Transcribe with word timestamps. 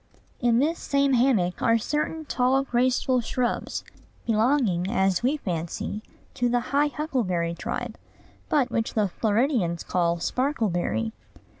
In 0.39 0.57
this 0.57 0.79
same 0.79 1.13
hammock 1.13 1.61
are 1.61 1.77
certain 1.77 2.25
tall, 2.25 2.63
graceful 2.63 3.21
shrubs, 3.21 3.83
belonging, 4.25 4.89
as 4.89 5.21
we 5.21 5.37
fancy, 5.37 6.01
to 6.33 6.49
the 6.49 6.59
high 6.73 6.87
huckleberry 6.87 7.53
tribe, 7.53 7.99
but 8.49 8.71
which 8.71 8.95
the 8.95 9.07
Floridians 9.09 9.83
call 9.83 10.17
sparkleberry. 10.17 11.11